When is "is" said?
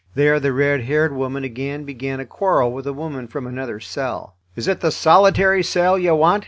4.55-4.67